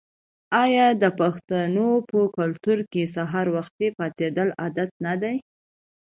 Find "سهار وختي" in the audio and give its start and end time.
3.15-3.87